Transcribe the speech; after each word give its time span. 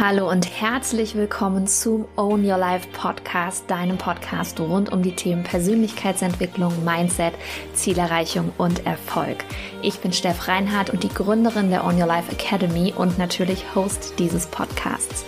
Hallo 0.00 0.30
und 0.30 0.48
herzlich 0.60 1.16
willkommen 1.16 1.66
zum 1.66 2.06
Own 2.14 2.48
Your 2.48 2.56
Life 2.56 2.86
Podcast, 2.92 3.68
deinem 3.68 3.98
Podcast 3.98 4.60
rund 4.60 4.92
um 4.92 5.02
die 5.02 5.16
Themen 5.16 5.42
Persönlichkeitsentwicklung, 5.42 6.84
Mindset, 6.84 7.34
Zielerreichung 7.74 8.52
und 8.58 8.86
Erfolg. 8.86 9.38
Ich 9.82 9.98
bin 9.98 10.12
Steff 10.12 10.46
Reinhardt 10.46 10.90
und 10.90 11.02
die 11.02 11.08
Gründerin 11.08 11.70
der 11.70 11.84
Own 11.84 12.00
Your 12.00 12.06
Life 12.06 12.30
Academy 12.30 12.94
und 12.96 13.18
natürlich 13.18 13.74
Host 13.74 14.14
dieses 14.20 14.46
Podcasts. 14.46 15.24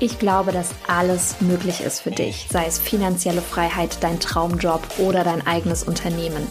Ich 0.00 0.18
glaube, 0.18 0.50
dass 0.50 0.74
alles 0.88 1.40
möglich 1.40 1.80
ist 1.80 2.00
für 2.00 2.10
dich, 2.10 2.48
sei 2.50 2.66
es 2.66 2.80
finanzielle 2.80 3.40
Freiheit, 3.40 3.98
dein 4.00 4.18
Traumjob 4.18 4.82
oder 4.98 5.22
dein 5.22 5.46
eigenes 5.46 5.84
Unternehmen. 5.84 6.44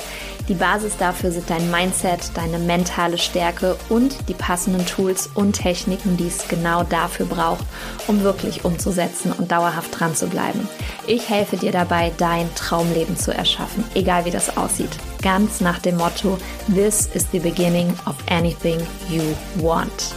Die 0.47 0.53
Basis 0.53 0.95
dafür 0.97 1.31
sind 1.31 1.49
dein 1.49 1.69
Mindset, 1.69 2.31
deine 2.35 2.57
mentale 2.57 3.17
Stärke 3.17 3.75
und 3.89 4.29
die 4.29 4.33
passenden 4.33 4.85
Tools 4.85 5.29
und 5.33 5.53
Techniken, 5.53 6.15
die 6.15 6.27
es 6.27 6.47
genau 6.47 6.83
dafür 6.83 7.25
braucht, 7.25 7.65
um 8.07 8.23
wirklich 8.23 8.63
umzusetzen 8.63 9.33
und 9.33 9.51
dauerhaft 9.51 9.99
dran 9.99 10.15
zu 10.15 10.27
bleiben. 10.27 10.67
Ich 11.05 11.29
helfe 11.29 11.57
dir 11.57 11.71
dabei, 11.71 12.13
dein 12.17 12.53
Traumleben 12.55 13.17
zu 13.17 13.33
erschaffen, 13.33 13.83
egal 13.93 14.23
wie 14.25 14.31
das 14.31 14.55
aussieht. 14.55 14.97
Ganz 15.21 15.59
nach 15.59 15.79
dem 15.79 15.97
Motto, 15.97 16.37
This 16.73 17.07
is 17.13 17.27
the 17.31 17.39
beginning 17.39 17.89
of 18.05 18.15
anything 18.29 18.79
you 19.09 19.21
want. 19.61 20.13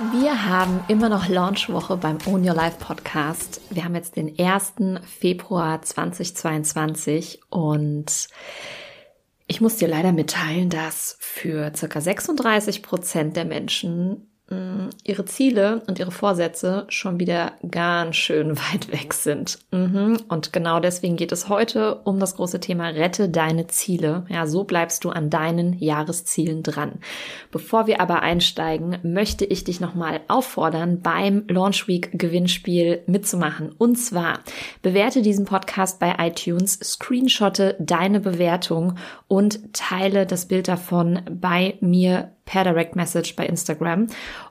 Wir 0.00 0.44
haben 0.44 0.84
immer 0.86 1.08
noch 1.08 1.28
Launchwoche 1.28 1.96
beim 1.96 2.18
Own 2.26 2.48
Your 2.48 2.54
Life 2.54 2.76
Podcast. 2.78 3.60
Wir 3.68 3.82
haben 3.82 3.96
jetzt 3.96 4.14
den 4.14 4.38
1. 4.38 4.74
Februar 5.04 5.82
2022 5.82 7.40
und 7.50 8.28
ich 9.48 9.60
muss 9.60 9.74
dir 9.74 9.88
leider 9.88 10.12
mitteilen, 10.12 10.70
dass 10.70 11.16
für 11.18 11.72
circa 11.74 12.00
36 12.00 12.84
Prozent 12.84 13.34
der 13.34 13.44
Menschen 13.44 14.30
ihre 15.04 15.24
Ziele 15.26 15.82
und 15.86 15.98
ihre 15.98 16.10
Vorsätze 16.10 16.86
schon 16.88 17.20
wieder 17.20 17.52
ganz 17.70 18.16
schön 18.16 18.56
weit 18.72 18.90
weg 18.92 19.14
sind. 19.14 19.58
Mhm. 19.70 20.18
Und 20.28 20.52
genau 20.52 20.80
deswegen 20.80 21.16
geht 21.16 21.32
es 21.32 21.48
heute 21.48 21.96
um 22.04 22.18
das 22.18 22.36
große 22.36 22.60
Thema 22.60 22.88
Rette 22.88 23.28
deine 23.28 23.66
Ziele. 23.66 24.24
Ja, 24.28 24.46
so 24.46 24.64
bleibst 24.64 25.04
du 25.04 25.10
an 25.10 25.30
deinen 25.30 25.78
Jahreszielen 25.78 26.62
dran. 26.62 27.00
Bevor 27.50 27.86
wir 27.86 28.00
aber 28.00 28.22
einsteigen, 28.22 28.98
möchte 29.02 29.44
ich 29.44 29.64
dich 29.64 29.80
nochmal 29.80 30.20
auffordern, 30.28 31.00
beim 31.00 31.44
Launch 31.48 31.86
Week 31.88 32.10
Gewinnspiel 32.12 33.02
mitzumachen. 33.06 33.72
Und 33.76 33.96
zwar 33.96 34.40
bewerte 34.82 35.22
diesen 35.22 35.44
Podcast 35.44 36.00
bei 36.00 36.14
iTunes, 36.18 36.78
screenshotte 36.82 37.76
deine 37.78 38.20
Bewertung 38.20 38.94
und 39.26 39.74
teile 39.74 40.26
das 40.26 40.46
Bild 40.46 40.68
davon 40.68 41.20
bei 41.30 41.76
mir 41.80 42.32
per 42.48 42.64
Direct 42.64 42.96
Message 42.96 43.36
bei 43.36 43.46
Instagram. 43.46 44.06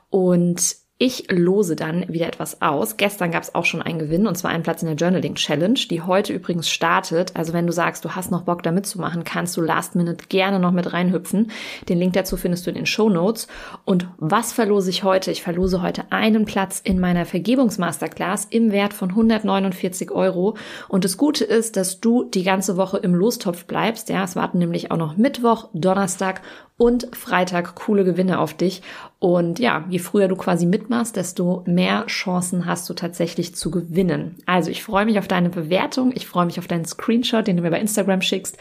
Und 0.08 0.76
ich 1.00 1.30
lose 1.30 1.76
dann 1.76 2.08
wieder 2.08 2.26
etwas 2.26 2.60
aus. 2.60 2.96
Gestern 2.96 3.30
gab 3.30 3.44
es 3.44 3.54
auch 3.54 3.64
schon 3.64 3.80
einen 3.82 4.00
Gewinn 4.00 4.26
und 4.26 4.36
zwar 4.36 4.50
einen 4.50 4.64
Platz 4.64 4.82
in 4.82 4.88
der 4.88 4.96
Journaling 4.96 5.36
Challenge, 5.36 5.78
die 5.88 6.02
heute 6.02 6.32
übrigens 6.32 6.68
startet. 6.68 7.36
Also 7.36 7.52
wenn 7.52 7.68
du 7.68 7.72
sagst, 7.72 8.04
du 8.04 8.16
hast 8.16 8.32
noch 8.32 8.42
Bock 8.42 8.64
da 8.64 8.72
mitzumachen, 8.72 9.22
kannst 9.22 9.56
du 9.56 9.60
Last 9.60 9.94
Minute 9.94 10.26
gerne 10.28 10.58
noch 10.58 10.72
mit 10.72 10.92
reinhüpfen. 10.92 11.52
Den 11.88 11.98
Link 11.98 12.14
dazu 12.14 12.36
findest 12.36 12.66
du 12.66 12.70
in 12.70 12.76
den 12.76 12.86
Show 12.86 13.10
Notes. 13.10 13.46
Und 13.84 14.08
was 14.16 14.52
verlose 14.52 14.90
ich 14.90 15.04
heute? 15.04 15.30
Ich 15.30 15.40
verlose 15.40 15.82
heute 15.82 16.10
einen 16.10 16.46
Platz 16.46 16.80
in 16.82 16.98
meiner 16.98 17.26
Vergebungsmasterclass 17.26 18.46
im 18.50 18.72
Wert 18.72 18.92
von 18.92 19.10
149 19.10 20.10
Euro. 20.10 20.56
Und 20.88 21.04
das 21.04 21.16
Gute 21.16 21.44
ist, 21.44 21.76
dass 21.76 22.00
du 22.00 22.24
die 22.24 22.42
ganze 22.42 22.76
Woche 22.76 22.98
im 22.98 23.14
Lostopf 23.14 23.66
bleibst. 23.66 24.08
Ja, 24.08 24.24
es 24.24 24.34
warten 24.34 24.58
nämlich 24.58 24.90
auch 24.90 24.96
noch 24.96 25.16
Mittwoch, 25.16 25.68
Donnerstag 25.74 26.42
und 26.78 27.08
Freitag 27.14 27.74
coole 27.74 28.04
Gewinne 28.04 28.38
auf 28.38 28.54
dich. 28.54 28.82
Und 29.18 29.58
ja, 29.58 29.84
je 29.90 29.98
früher 29.98 30.28
du 30.28 30.36
quasi 30.36 30.64
mitmachst, 30.64 31.16
desto 31.16 31.64
mehr 31.66 32.06
Chancen 32.06 32.66
hast 32.66 32.88
du 32.88 32.94
tatsächlich 32.94 33.54
zu 33.56 33.70
gewinnen. 33.70 34.36
Also 34.46 34.70
ich 34.70 34.84
freue 34.84 35.04
mich 35.04 35.18
auf 35.18 35.28
deine 35.28 35.50
Bewertung, 35.50 36.12
ich 36.14 36.26
freue 36.26 36.46
mich 36.46 36.58
auf 36.58 36.68
deinen 36.68 36.86
Screenshot, 36.86 37.46
den 37.46 37.56
du 37.56 37.62
mir 37.62 37.72
bei 37.72 37.80
Instagram 37.80 38.22
schickst. 38.22 38.56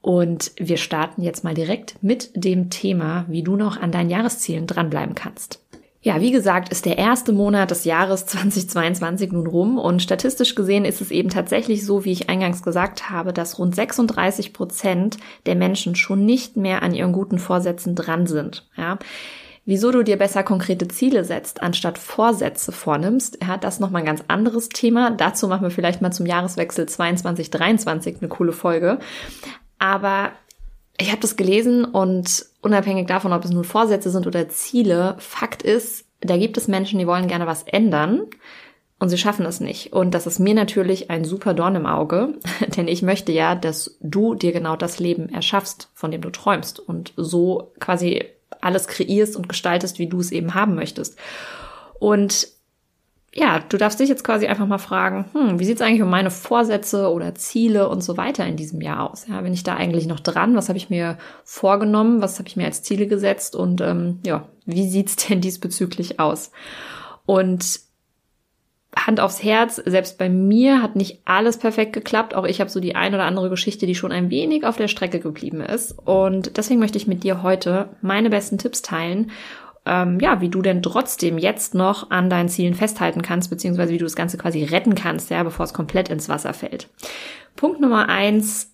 Und 0.00 0.52
wir 0.56 0.76
starten 0.76 1.22
jetzt 1.22 1.42
mal 1.42 1.54
direkt 1.54 2.00
mit 2.02 2.30
dem 2.36 2.70
Thema, 2.70 3.26
wie 3.28 3.42
du 3.42 3.56
noch 3.56 3.80
an 3.80 3.90
deinen 3.90 4.10
Jahreszielen 4.10 4.68
dranbleiben 4.68 5.16
kannst. 5.16 5.65
Ja, 6.06 6.20
wie 6.20 6.30
gesagt, 6.30 6.68
ist 6.68 6.86
der 6.86 6.98
erste 6.98 7.32
Monat 7.32 7.72
des 7.72 7.84
Jahres 7.84 8.26
2022 8.26 9.32
nun 9.32 9.48
rum 9.48 9.76
und 9.76 10.00
statistisch 10.00 10.54
gesehen 10.54 10.84
ist 10.84 11.00
es 11.00 11.10
eben 11.10 11.30
tatsächlich 11.30 11.84
so, 11.84 12.04
wie 12.04 12.12
ich 12.12 12.28
eingangs 12.30 12.62
gesagt 12.62 13.10
habe, 13.10 13.32
dass 13.32 13.58
rund 13.58 13.74
36 13.74 14.52
Prozent 14.52 15.16
der 15.46 15.56
Menschen 15.56 15.96
schon 15.96 16.24
nicht 16.24 16.56
mehr 16.56 16.84
an 16.84 16.94
ihren 16.94 17.12
guten 17.12 17.40
Vorsätzen 17.40 17.96
dran 17.96 18.28
sind. 18.28 18.68
Ja. 18.76 19.00
Wieso 19.64 19.90
du 19.90 20.04
dir 20.04 20.16
besser 20.16 20.44
konkrete 20.44 20.86
Ziele 20.86 21.24
setzt, 21.24 21.60
anstatt 21.60 21.98
Vorsätze 21.98 22.70
vornimmst, 22.70 23.38
ja, 23.42 23.56
das 23.56 23.80
nochmal 23.80 24.02
ein 24.02 24.06
ganz 24.06 24.22
anderes 24.28 24.68
Thema. 24.68 25.10
Dazu 25.10 25.48
machen 25.48 25.64
wir 25.64 25.72
vielleicht 25.72 26.02
mal 26.02 26.12
zum 26.12 26.26
Jahreswechsel 26.26 26.84
22-23 26.84 28.18
eine 28.20 28.28
coole 28.28 28.52
Folge. 28.52 29.00
Aber 29.80 30.30
ich 30.98 31.10
habe 31.10 31.20
das 31.20 31.36
gelesen 31.36 31.84
und 31.84 32.46
unabhängig 32.62 33.06
davon, 33.06 33.32
ob 33.32 33.44
es 33.44 33.50
nun 33.50 33.64
Vorsätze 33.64 34.10
sind 34.10 34.26
oder 34.26 34.48
Ziele, 34.48 35.16
Fakt 35.18 35.62
ist, 35.62 36.06
da 36.20 36.36
gibt 36.36 36.56
es 36.56 36.68
Menschen, 36.68 36.98
die 36.98 37.06
wollen 37.06 37.28
gerne 37.28 37.46
was 37.46 37.62
ändern 37.64 38.22
und 38.98 39.10
sie 39.10 39.18
schaffen 39.18 39.44
es 39.44 39.60
nicht. 39.60 39.92
Und 39.92 40.12
das 40.12 40.26
ist 40.26 40.38
mir 40.38 40.54
natürlich 40.54 41.10
ein 41.10 41.24
super 41.24 41.52
Dorn 41.54 41.76
im 41.76 41.86
Auge, 41.86 42.34
denn 42.76 42.88
ich 42.88 43.02
möchte 43.02 43.32
ja, 43.32 43.54
dass 43.54 43.98
du 44.00 44.34
dir 44.34 44.52
genau 44.52 44.76
das 44.76 44.98
Leben 44.98 45.28
erschaffst, 45.28 45.90
von 45.94 46.10
dem 46.10 46.22
du 46.22 46.30
träumst 46.30 46.80
und 46.80 47.12
so 47.16 47.72
quasi 47.78 48.24
alles 48.60 48.88
kreierst 48.88 49.36
und 49.36 49.48
gestaltest, 49.48 49.98
wie 49.98 50.08
du 50.08 50.18
es 50.20 50.32
eben 50.32 50.54
haben 50.54 50.74
möchtest. 50.74 51.18
Und 51.98 52.48
ja, 53.36 53.60
du 53.68 53.76
darfst 53.76 54.00
dich 54.00 54.08
jetzt 54.08 54.24
quasi 54.24 54.46
einfach 54.46 54.66
mal 54.66 54.78
fragen, 54.78 55.26
hm, 55.32 55.58
wie 55.58 55.66
sieht's 55.66 55.82
eigentlich 55.82 56.00
um 56.00 56.08
meine 56.08 56.30
Vorsätze 56.30 57.10
oder 57.10 57.34
Ziele 57.34 57.88
und 57.90 58.02
so 58.02 58.16
weiter 58.16 58.46
in 58.46 58.56
diesem 58.56 58.80
Jahr 58.80 59.10
aus? 59.10 59.26
Ja, 59.28 59.42
bin 59.42 59.52
ich 59.52 59.62
da 59.62 59.76
eigentlich 59.76 60.06
noch 60.06 60.20
dran? 60.20 60.56
Was 60.56 60.68
habe 60.68 60.78
ich 60.78 60.88
mir 60.88 61.18
vorgenommen? 61.44 62.22
Was 62.22 62.38
habe 62.38 62.48
ich 62.48 62.56
mir 62.56 62.64
als 62.64 62.82
Ziele 62.82 63.06
gesetzt? 63.06 63.54
Und 63.54 63.82
ähm, 63.82 64.20
ja, 64.24 64.48
wie 64.64 64.88
sieht's 64.88 65.16
denn 65.28 65.42
diesbezüglich 65.42 66.18
aus? 66.18 66.50
Und 67.26 67.80
Hand 68.96 69.20
aufs 69.20 69.42
Herz, 69.42 69.76
selbst 69.84 70.16
bei 70.16 70.30
mir 70.30 70.80
hat 70.80 70.96
nicht 70.96 71.20
alles 71.26 71.58
perfekt 71.58 71.92
geklappt. 71.92 72.34
Auch 72.34 72.46
ich 72.46 72.60
habe 72.60 72.70
so 72.70 72.80
die 72.80 72.96
ein 72.96 73.12
oder 73.12 73.24
andere 73.24 73.50
Geschichte, 73.50 73.86
die 73.86 73.94
schon 73.94 74.12
ein 74.12 74.30
wenig 74.30 74.64
auf 74.64 74.78
der 74.78 74.88
Strecke 74.88 75.20
geblieben 75.20 75.60
ist. 75.60 75.94
Und 76.06 76.56
deswegen 76.56 76.80
möchte 76.80 76.96
ich 76.96 77.06
mit 77.06 77.22
dir 77.22 77.42
heute 77.42 77.90
meine 78.00 78.30
besten 78.30 78.56
Tipps 78.56 78.80
teilen 78.80 79.30
ähm, 79.86 80.18
ja, 80.20 80.40
wie 80.40 80.48
du 80.48 80.62
denn 80.62 80.82
trotzdem 80.82 81.38
jetzt 81.38 81.74
noch 81.74 82.10
an 82.10 82.28
deinen 82.28 82.48
Zielen 82.48 82.74
festhalten 82.74 83.22
kannst, 83.22 83.50
beziehungsweise 83.50 83.92
wie 83.92 83.98
du 83.98 84.04
das 84.04 84.16
Ganze 84.16 84.38
quasi 84.38 84.64
retten 84.64 84.94
kannst, 84.94 85.30
ja, 85.30 85.42
bevor 85.42 85.64
es 85.64 85.74
komplett 85.74 86.08
ins 86.08 86.28
Wasser 86.28 86.52
fällt. 86.52 86.88
Punkt 87.54 87.80
Nummer 87.80 88.08
eins, 88.08 88.72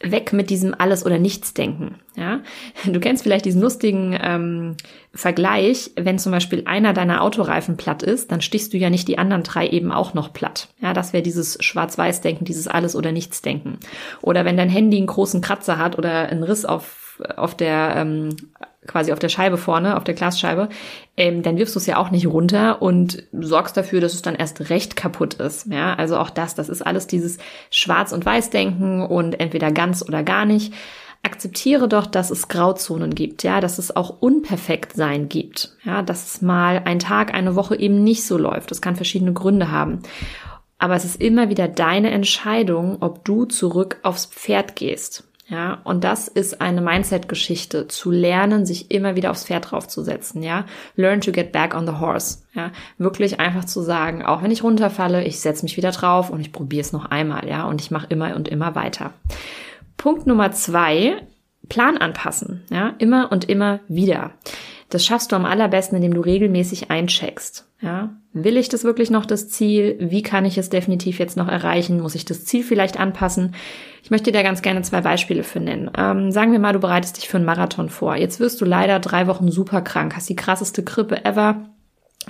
weg 0.00 0.32
mit 0.32 0.50
diesem 0.50 0.74
alles 0.76 1.06
oder 1.06 1.18
nichts 1.18 1.54
denken. 1.54 1.96
Ja, 2.16 2.40
du 2.84 3.00
kennst 3.00 3.22
vielleicht 3.22 3.44
diesen 3.44 3.62
lustigen 3.62 4.18
ähm, 4.20 4.76
Vergleich, 5.12 5.92
wenn 5.96 6.18
zum 6.18 6.32
Beispiel 6.32 6.62
einer 6.66 6.92
deiner 6.92 7.22
Autoreifen 7.22 7.76
platt 7.76 8.02
ist, 8.02 8.32
dann 8.32 8.40
stichst 8.40 8.72
du 8.72 8.76
ja 8.76 8.90
nicht 8.90 9.08
die 9.08 9.18
anderen 9.18 9.42
drei 9.42 9.68
eben 9.68 9.92
auch 9.92 10.14
noch 10.14 10.32
platt. 10.32 10.68
Ja, 10.80 10.92
das 10.92 11.12
wäre 11.12 11.22
dieses 11.22 11.56
Schwarz-Weiß-Denken, 11.60 12.44
dieses 12.44 12.68
alles 12.68 12.96
oder 12.96 13.12
nichts 13.12 13.42
denken. 13.42 13.78
Oder 14.20 14.44
wenn 14.44 14.56
dein 14.56 14.68
Handy 14.68 14.96
einen 14.96 15.06
großen 15.06 15.40
Kratzer 15.40 15.78
hat 15.78 15.96
oder 15.98 16.28
einen 16.28 16.42
Riss 16.42 16.64
auf 16.64 17.02
auf 17.36 17.56
der 17.56 17.94
ähm, 17.96 18.36
quasi 18.86 19.12
auf 19.12 19.18
der 19.18 19.28
Scheibe 19.28 19.56
vorne, 19.56 19.96
auf 19.96 20.04
der 20.04 20.14
Glasscheibe, 20.14 20.68
ähm, 21.16 21.42
dann 21.42 21.56
wirfst 21.56 21.74
du 21.74 21.78
es 21.78 21.86
ja 21.86 21.96
auch 21.96 22.10
nicht 22.10 22.26
runter 22.26 22.82
und 22.82 23.22
sorgst 23.32 23.76
dafür, 23.76 24.00
dass 24.00 24.14
es 24.14 24.22
dann 24.22 24.34
erst 24.34 24.70
recht 24.70 24.96
kaputt 24.96 25.34
ist. 25.34 25.66
Ja, 25.66 25.94
also 25.94 26.18
auch 26.18 26.30
das, 26.30 26.54
das 26.54 26.68
ist 26.68 26.82
alles 26.82 27.06
dieses 27.06 27.38
Schwarz- 27.70 28.12
und 28.12 28.26
Weiß-Denken 28.26 29.02
und 29.02 29.40
entweder 29.40 29.72
ganz 29.72 30.02
oder 30.02 30.22
gar 30.22 30.44
nicht. 30.44 30.74
Akzeptiere 31.22 31.88
doch, 31.88 32.06
dass 32.06 32.30
es 32.30 32.48
Grauzonen 32.48 33.14
gibt, 33.14 33.44
ja, 33.44 33.60
dass 33.62 33.78
es 33.78 33.96
auch 33.96 34.20
unperfekt 34.20 34.92
sein 34.92 35.30
gibt, 35.30 35.74
ja, 35.84 36.02
dass 36.02 36.26
es 36.26 36.42
mal 36.42 36.82
ein 36.84 36.98
Tag, 36.98 37.32
eine 37.32 37.56
Woche 37.56 37.76
eben 37.76 38.04
nicht 38.04 38.26
so 38.26 38.36
läuft. 38.36 38.70
Das 38.70 38.82
kann 38.82 38.94
verschiedene 38.94 39.32
Gründe 39.32 39.70
haben. 39.70 40.00
Aber 40.76 40.96
es 40.96 41.06
ist 41.06 41.22
immer 41.22 41.48
wieder 41.48 41.66
deine 41.66 42.10
Entscheidung, 42.10 42.98
ob 43.00 43.24
du 43.24 43.46
zurück 43.46 43.98
aufs 44.02 44.26
Pferd 44.26 44.76
gehst. 44.76 45.24
Ja, 45.46 45.80
und 45.84 46.04
das 46.04 46.26
ist 46.26 46.62
eine 46.62 46.80
Mindset-Geschichte, 46.80 47.86
zu 47.88 48.10
lernen, 48.10 48.64
sich 48.64 48.90
immer 48.90 49.14
wieder 49.14 49.30
aufs 49.30 49.44
Pferd 49.44 49.70
draufzusetzen, 49.70 50.42
ja. 50.42 50.64
Learn 50.96 51.20
to 51.20 51.32
get 51.32 51.52
back 51.52 51.74
on 51.74 51.86
the 51.86 51.94
horse, 52.00 52.38
ja. 52.54 52.70
Wirklich 52.96 53.40
einfach 53.40 53.66
zu 53.66 53.82
sagen, 53.82 54.24
auch 54.24 54.42
wenn 54.42 54.50
ich 54.50 54.62
runterfalle, 54.62 55.22
ich 55.24 55.40
setze 55.40 55.64
mich 55.64 55.76
wieder 55.76 55.90
drauf 55.90 56.30
und 56.30 56.40
ich 56.40 56.50
probiere 56.50 56.80
es 56.80 56.92
noch 56.92 57.06
einmal, 57.06 57.46
ja, 57.46 57.64
und 57.64 57.82
ich 57.82 57.90
mache 57.90 58.06
immer 58.08 58.34
und 58.34 58.48
immer 58.48 58.74
weiter. 58.74 59.12
Punkt 59.98 60.26
Nummer 60.26 60.52
zwei, 60.52 61.16
Plan 61.68 61.98
anpassen, 61.98 62.62
ja, 62.70 62.94
immer 62.98 63.30
und 63.30 63.48
immer 63.48 63.80
wieder. 63.86 64.30
Das 64.88 65.04
schaffst 65.04 65.32
du 65.32 65.36
am 65.36 65.44
allerbesten, 65.44 65.96
indem 65.96 66.14
du 66.14 66.20
regelmäßig 66.20 66.90
eincheckst. 66.90 67.68
Ja, 67.84 68.16
will 68.32 68.56
ich 68.56 68.70
das 68.70 68.82
wirklich 68.82 69.10
noch 69.10 69.26
das 69.26 69.50
Ziel? 69.50 69.96
Wie 70.00 70.22
kann 70.22 70.46
ich 70.46 70.56
es 70.56 70.70
definitiv 70.70 71.18
jetzt 71.18 71.36
noch 71.36 71.48
erreichen? 71.48 72.00
Muss 72.00 72.14
ich 72.14 72.24
das 72.24 72.46
Ziel 72.46 72.64
vielleicht 72.64 72.98
anpassen? 72.98 73.54
Ich 74.02 74.10
möchte 74.10 74.32
dir 74.32 74.38
da 74.38 74.42
ganz 74.42 74.62
gerne 74.62 74.80
zwei 74.80 75.02
Beispiele 75.02 75.44
für 75.44 75.60
nennen. 75.60 75.90
Ähm, 75.96 76.30
sagen 76.30 76.52
wir 76.52 76.58
mal, 76.58 76.72
du 76.72 76.80
bereitest 76.80 77.18
dich 77.18 77.28
für 77.28 77.36
einen 77.36 77.46
Marathon 77.46 77.90
vor. 77.90 78.16
Jetzt 78.16 78.40
wirst 78.40 78.58
du 78.62 78.64
leider 78.64 79.00
drei 79.00 79.26
Wochen 79.26 79.50
super 79.50 79.82
krank, 79.82 80.16
hast 80.16 80.30
die 80.30 80.36
krasseste 80.36 80.82
Grippe 80.82 81.26
ever 81.26 81.68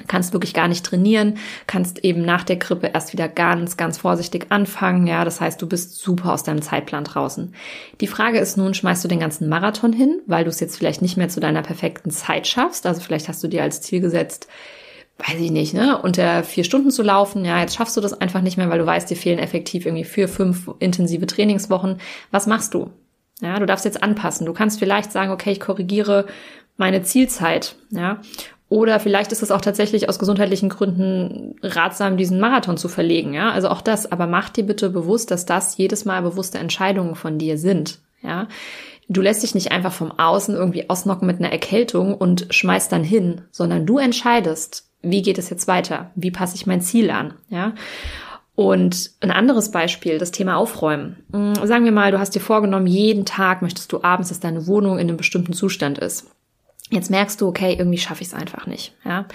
kannst 0.09 0.33
wirklich 0.33 0.55
gar 0.55 0.69
nicht 0.69 0.85
trainieren, 0.85 1.39
kannst 1.67 2.05
eben 2.05 2.23
nach 2.23 2.43
der 2.43 2.57
Grippe 2.57 2.89
erst 2.89 3.13
wieder 3.13 3.29
ganz, 3.29 3.77
ganz 3.77 3.99
vorsichtig 3.99 4.47
anfangen. 4.49 5.07
Ja, 5.07 5.25
das 5.25 5.41
heißt, 5.41 5.61
du 5.63 5.69
bist 5.69 5.97
super 6.01 6.33
aus 6.33 6.43
deinem 6.43 6.63
Zeitplan 6.63 7.05
draußen. 7.05 7.55
Die 8.01 8.07
Frage 8.07 8.39
ist 8.39 8.57
nun, 8.57 8.75
schmeißt 8.75 9.05
du 9.05 9.09
den 9.09 9.21
ganzen 9.21 9.49
Marathon 9.49 9.93
hin, 9.93 10.21
weil 10.27 10.45
du 10.45 10.51
es 10.51 10.59
jetzt 10.61 10.77
vielleicht 10.77 11.01
nicht 11.01 11.17
mehr 11.17 11.29
zu 11.29 11.39
deiner 11.39 11.63
perfekten 11.63 12.11
Zeit 12.11 12.47
schaffst? 12.47 12.87
Also 12.87 13.01
vielleicht 13.01 13.29
hast 13.29 13.43
du 13.45 13.49
dir 13.49 13.63
als 13.63 13.83
Ziel 13.83 14.01
gesetzt, 14.01 14.49
weiß 15.19 15.41
ich 15.41 15.51
nicht, 15.51 15.75
ne, 15.75 16.01
unter 16.01 16.43
vier 16.43 16.65
Stunden 16.65 16.91
zu 16.91 17.03
laufen. 17.03 17.45
Ja, 17.45 17.61
jetzt 17.61 17.77
schaffst 17.77 17.97
du 17.97 18.01
das 18.01 18.15
einfach 18.15 18.41
nicht 18.41 18.57
mehr, 18.57 18.69
weil 18.69 18.79
du 18.79 18.87
weißt, 18.87 19.09
dir 19.09 19.17
fehlen 19.17 19.39
effektiv 19.39 19.87
irgendwie 19.87 20.05
vier, 20.05 20.29
fünf 20.29 20.71
intensive 20.81 21.27
Trainingswochen. 21.27 21.99
Was 22.31 22.47
machst 22.47 22.75
du? 22.75 22.91
Ja, 23.41 23.59
du 23.59 23.67
darfst 23.67 23.85
jetzt 23.85 24.03
anpassen. 24.03 24.47
Du 24.47 24.53
kannst 24.53 24.79
vielleicht 24.79 25.13
sagen, 25.13 25.31
okay, 25.31 25.53
ich 25.53 25.61
korrigiere 25.61 26.27
meine 26.77 27.03
Zielzeit, 27.03 27.77
ja. 27.91 28.21
Oder 28.71 28.99
vielleicht 28.99 29.31
ist 29.31 29.43
es 29.43 29.51
auch 29.51 29.61
tatsächlich 29.61 30.09
aus 30.09 30.19
gesundheitlichen 30.19 30.69
Gründen 30.69 31.55
ratsam, 31.63 32.17
diesen 32.17 32.41
Marathon 32.41 32.77
zu 32.77 32.89
verlegen, 32.89 33.35
ja. 33.35 33.51
Also 33.51 33.69
auch 33.69 33.83
das, 33.83 34.11
aber 34.11 34.27
mach 34.27 34.49
dir 34.49 34.65
bitte 34.65 34.91
bewusst, 34.91 35.31
dass 35.31 35.47
das 35.47 35.77
jedes 35.77 36.05
Mal 36.05 36.23
bewusste 36.23 36.59
Entscheidungen 36.59 37.15
von 37.15 37.39
dir 37.39 37.59
sind, 37.59 38.01
ja. 38.23 38.49
Du 39.09 39.21
lässt 39.21 39.43
dich 39.43 39.55
nicht 39.55 39.71
einfach 39.71 39.93
vom 39.93 40.19
Außen 40.19 40.55
irgendwie 40.55 40.89
ausnocken 40.89 41.27
mit 41.27 41.39
einer 41.39 41.53
Erkältung 41.53 42.15
und 42.15 42.47
schmeißt 42.51 42.91
dann 42.91 43.05
hin, 43.05 43.43
sondern 43.51 43.85
du 43.85 43.99
entscheidest, 43.99 44.89
wie 45.05 45.23
geht 45.23 45.39
es 45.39 45.51
jetzt 45.51 45.69
weiter? 45.69 46.11
Wie 46.15 46.31
passe 46.31 46.57
ich 46.57 46.67
mein 46.67 46.81
Ziel 46.81 47.11
an? 47.11 47.35
Ja. 47.49 47.75
Und 48.57 49.11
ein 49.21 49.33
anderes 49.33 49.71
Beispiel, 49.71 50.19
das 50.19 50.31
Thema 50.31 50.57
Aufräumen. 50.57 51.17
Hm, 51.33 51.55
sagen 51.67 51.85
wir 51.85 51.93
mal, 51.93 52.13
du 52.13 52.19
hast 52.19 52.35
dir 52.35 52.41
vorgenommen, 52.41 52.87
jeden 52.87 53.25
Tag 53.25 53.63
möchtest 53.63 53.93
du 53.93 54.03
abends, 54.03 54.29
dass 54.29 54.41
deine 54.41 54.67
Wohnung 54.67 54.99
in 54.99 55.09
einem 55.09 55.17
bestimmten 55.17 55.53
Zustand 55.53 55.99
ist. 55.99 56.31
Jetzt 56.91 57.11
merkst 57.11 57.41
du, 57.41 57.49
okay, 57.49 57.75
irgendwie 57.77 57.99
schaffe 57.99 58.23
ich 58.23 58.29
es 58.29 58.35
einfach 58.35 58.67
nicht. 58.67 58.95
Ja. 59.05 59.27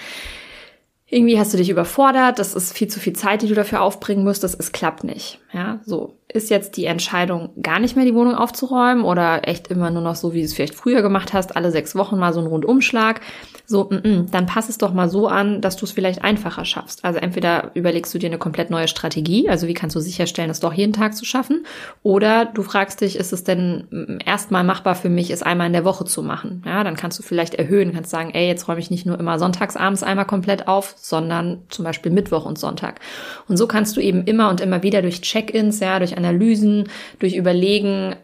Irgendwie 1.09 1.39
hast 1.39 1.53
du 1.53 1.57
dich 1.57 1.69
überfordert, 1.69 2.38
das 2.38 2.53
ist 2.53 2.73
viel 2.73 2.88
zu 2.88 3.00
viel 3.00 3.13
Zeit, 3.13 3.41
die 3.41 3.47
du 3.47 3.56
dafür 3.56 3.81
aufbringen 3.81 4.23
müsstest, 4.23 4.59
es 4.59 4.71
klappt 4.71 5.03
nicht. 5.03 5.39
Ja, 5.51 5.79
so 5.85 6.19
ist 6.31 6.51
jetzt 6.51 6.77
die 6.77 6.85
Entscheidung, 6.85 7.50
gar 7.61 7.79
nicht 7.79 7.95
mehr 7.95 8.06
die 8.06 8.13
Wohnung 8.13 8.35
aufzuräumen 8.35 9.03
oder 9.03 9.47
echt 9.47 9.69
immer 9.69 9.89
nur 9.89 10.03
noch 10.03 10.15
so, 10.15 10.31
wie 10.33 10.39
du 10.39 10.45
es 10.45 10.53
vielleicht 10.53 10.75
früher 10.75 11.01
gemacht 11.01 11.33
hast, 11.33 11.56
alle 11.56 11.71
sechs 11.71 11.95
Wochen 11.95 12.19
mal 12.19 12.33
so 12.33 12.39
ein 12.39 12.45
Rundumschlag. 12.45 13.21
So, 13.65 13.85
mm 13.85 13.95
-mm, 13.95 14.31
dann 14.31 14.45
pass 14.45 14.69
es 14.69 14.77
doch 14.77 14.94
mal 14.94 15.09
so 15.09 15.27
an, 15.27 15.61
dass 15.61 15.75
du 15.75 15.85
es 15.85 15.91
vielleicht 15.91 16.23
einfacher 16.23 16.65
schaffst. 16.65 17.03
Also 17.03 17.19
entweder 17.19 17.71
überlegst 17.73 18.13
du 18.13 18.19
dir 18.19 18.27
eine 18.27 18.38
komplett 18.38 18.69
neue 18.69 18.88
Strategie, 18.88 19.50
also 19.50 19.67
wie 19.67 19.73
kannst 19.73 19.95
du 19.95 20.00
sicherstellen, 20.00 20.51
es 20.51 20.59
doch 20.59 20.73
jeden 20.73 20.94
Tag 20.94 21.15
zu 21.15 21.25
schaffen, 21.25 21.65
oder 22.03 22.45
du 22.45 22.62
fragst 22.62 23.01
dich, 23.01 23.15
ist 23.15 23.33
es 23.33 23.44
denn 23.44 23.88
mm, 23.89 24.19
erstmal 24.23 24.63
machbar 24.63 24.94
für 24.95 25.09
mich, 25.09 25.31
es 25.31 25.41
einmal 25.41 25.67
in 25.67 25.73
der 25.73 25.85
Woche 25.85 26.05
zu 26.05 26.21
machen? 26.21 26.63
Ja, 26.65 26.83
dann 26.83 26.95
kannst 26.95 27.17
du 27.17 27.23
vielleicht 27.23 27.55
erhöhen, 27.55 27.94
kannst 27.94 28.12
sagen, 28.12 28.31
ey, 28.33 28.47
jetzt 28.47 28.67
räume 28.67 28.79
ich 28.79 28.91
nicht 28.91 29.05
nur 29.05 29.19
immer 29.19 29.39
sonntags 29.39 29.75
abends 29.75 30.03
einmal 30.03 30.25
komplett 30.25 30.67
auf, 30.67 30.95
sondern 31.01 31.63
zum 31.69 31.86
Beispiel 31.86 32.12
Mittwoch 32.12 32.46
und 32.46 32.60
Sonntag. 32.60 33.00
Und 33.48 33.57
so 33.57 33.68
kannst 33.68 33.98
du 33.98 34.01
eben 34.01 34.24
immer 34.24 34.50
und 34.50 34.62
immer 34.62 34.84
wieder 34.84 35.01
durch 35.01 35.22
Check-ins, 35.22 35.80
ja, 35.80 36.00
durch 36.00 36.18
Analysen, 36.18 36.90
durch 37.19 37.36
Überlegen, 37.36 38.16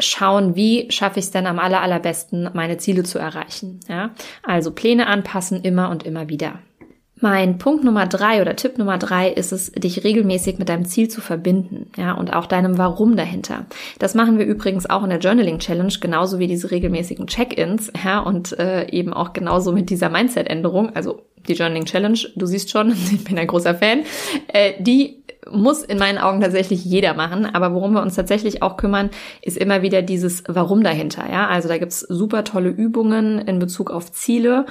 schauen, 0.00 0.54
wie 0.54 0.90
schaffe 0.90 1.18
ich 1.18 1.26
es 1.26 1.30
denn 1.30 1.46
am 1.46 1.58
aller, 1.58 1.82
allerbesten, 1.82 2.50
meine 2.54 2.78
Ziele 2.78 3.02
zu 3.02 3.18
erreichen. 3.18 3.80
Ja? 3.88 4.10
Also 4.42 4.70
Pläne 4.70 5.06
anpassen 5.06 5.62
immer 5.62 5.90
und 5.90 6.04
immer 6.04 6.28
wieder. 6.28 6.60
Mein 7.20 7.58
Punkt 7.58 7.82
Nummer 7.82 8.06
drei 8.06 8.40
oder 8.40 8.54
Tipp 8.54 8.78
Nummer 8.78 8.96
drei 8.96 9.28
ist 9.28 9.50
es, 9.50 9.72
dich 9.72 10.04
regelmäßig 10.04 10.58
mit 10.58 10.68
deinem 10.68 10.84
Ziel 10.84 11.08
zu 11.08 11.20
verbinden, 11.20 11.90
ja, 11.96 12.12
und 12.12 12.32
auch 12.32 12.46
deinem 12.46 12.78
Warum 12.78 13.16
dahinter. 13.16 13.66
Das 13.98 14.14
machen 14.14 14.38
wir 14.38 14.46
übrigens 14.46 14.88
auch 14.88 15.02
in 15.02 15.10
der 15.10 15.18
Journaling 15.18 15.58
Challenge, 15.58 15.92
genauso 16.00 16.38
wie 16.38 16.46
diese 16.46 16.70
regelmäßigen 16.70 17.26
Check-ins, 17.26 17.92
ja, 18.04 18.20
und 18.20 18.56
äh, 18.60 18.88
eben 18.90 19.12
auch 19.12 19.32
genauso 19.32 19.72
mit 19.72 19.90
dieser 19.90 20.10
Mindset-Änderung. 20.10 20.94
Also 20.94 21.22
die 21.46 21.54
Journaling 21.54 21.84
Challenge, 21.84 22.18
du 22.36 22.46
siehst 22.46 22.70
schon, 22.70 22.92
ich 23.12 23.24
bin 23.24 23.38
ein 23.38 23.46
großer 23.46 23.74
Fan, 23.74 24.02
äh, 24.48 24.74
die 24.78 25.22
muss 25.50 25.82
in 25.82 25.98
meinen 25.98 26.18
Augen 26.18 26.40
tatsächlich 26.40 26.84
jeder 26.84 27.14
machen. 27.14 27.46
Aber 27.46 27.72
worum 27.74 27.92
wir 27.92 28.02
uns 28.02 28.14
tatsächlich 28.14 28.62
auch 28.62 28.76
kümmern, 28.76 29.10
ist 29.42 29.56
immer 29.56 29.82
wieder 29.82 30.02
dieses 30.02 30.44
Warum 30.46 30.82
dahinter. 30.82 31.24
Ja, 31.30 31.48
also 31.48 31.68
da 31.68 31.78
gibt's 31.78 32.00
super 32.00 32.44
tolle 32.44 32.68
Übungen 32.68 33.38
in 33.38 33.58
Bezug 33.58 33.90
auf 33.90 34.12
Ziele 34.12 34.66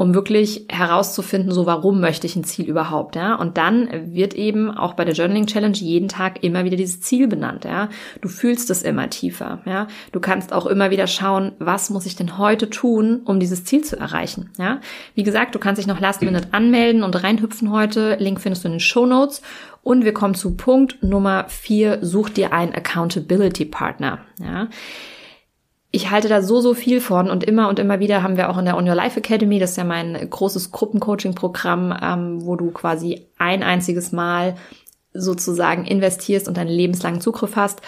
um 0.00 0.14
wirklich 0.14 0.64
herauszufinden, 0.70 1.52
so 1.52 1.66
warum 1.66 2.00
möchte 2.00 2.26
ich 2.26 2.34
ein 2.34 2.42
Ziel 2.42 2.64
überhaupt, 2.64 3.16
ja? 3.16 3.34
Und 3.34 3.58
dann 3.58 3.86
wird 4.14 4.32
eben 4.32 4.70
auch 4.70 4.94
bei 4.94 5.04
der 5.04 5.12
Journaling 5.12 5.44
Challenge 5.44 5.76
jeden 5.76 6.08
Tag 6.08 6.42
immer 6.42 6.64
wieder 6.64 6.78
dieses 6.78 7.02
Ziel 7.02 7.28
benannt, 7.28 7.66
ja? 7.66 7.90
Du 8.22 8.30
fühlst 8.30 8.70
es 8.70 8.82
immer 8.82 9.10
tiefer, 9.10 9.60
ja? 9.66 9.88
Du 10.12 10.18
kannst 10.18 10.54
auch 10.54 10.64
immer 10.64 10.90
wieder 10.90 11.06
schauen, 11.06 11.52
was 11.58 11.90
muss 11.90 12.06
ich 12.06 12.16
denn 12.16 12.38
heute 12.38 12.70
tun, 12.70 13.20
um 13.26 13.40
dieses 13.40 13.64
Ziel 13.64 13.84
zu 13.84 13.98
erreichen, 13.98 14.48
ja? 14.56 14.80
Wie 15.14 15.22
gesagt, 15.22 15.54
du 15.54 15.58
kannst 15.58 15.78
dich 15.78 15.86
noch 15.86 16.00
Last 16.00 16.22
Minute 16.22 16.48
anmelden 16.52 17.02
und 17.02 17.22
reinhüpfen 17.22 17.70
heute. 17.70 18.14
Link 18.14 18.40
findest 18.40 18.64
du 18.64 18.68
in 18.68 18.74
den 18.74 18.80
Show 18.80 19.04
Notes. 19.04 19.42
Und 19.82 20.06
wir 20.06 20.14
kommen 20.14 20.34
zu 20.34 20.56
Punkt 20.56 21.02
Nummer 21.02 21.44
vier. 21.48 21.98
Such 22.00 22.30
dir 22.30 22.54
einen 22.54 22.72
Accountability 22.72 23.66
Partner, 23.66 24.20
ja? 24.38 24.68
Ich 25.92 26.10
halte 26.10 26.28
da 26.28 26.42
so, 26.42 26.60
so 26.60 26.74
viel 26.74 27.00
von 27.00 27.30
und 27.30 27.42
immer 27.42 27.68
und 27.68 27.78
immer 27.78 27.98
wieder 27.98 28.22
haben 28.22 28.36
wir 28.36 28.48
auch 28.48 28.58
in 28.58 28.64
der 28.64 28.76
On 28.76 28.88
Your 28.88 28.94
Life 28.94 29.18
Academy, 29.18 29.58
das 29.58 29.72
ist 29.72 29.76
ja 29.76 29.84
mein 29.84 30.28
großes 30.28 30.70
Gruppencoaching-Programm, 30.70 31.98
ähm, 32.00 32.46
wo 32.46 32.56
du 32.56 32.70
quasi 32.70 33.26
ein 33.38 33.62
einziges 33.62 34.12
Mal 34.12 34.54
sozusagen 35.12 35.84
investierst 35.84 36.46
und 36.46 36.56
deinen 36.56 36.68
lebenslangen 36.68 37.20
Zugriff 37.20 37.56
hast, 37.56 37.82